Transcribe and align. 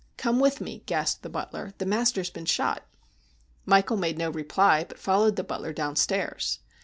'Come 0.17 0.39
with 0.39 0.59
me,' 0.59 0.81
gasped 0.87 1.21
the 1.21 1.29
butler.' 1.29 1.73
The 1.77 1.85
master's 1.85 2.31
been 2.31 2.45
shot.' 2.45 2.81
Michael 3.67 3.97
made 3.97 4.17
no 4.17 4.31
reply, 4.31 4.83
but 4.83 4.97
followed 4.97 5.35
the 5.35 5.43
butler 5.43 5.73
downstairs. 5.73 6.57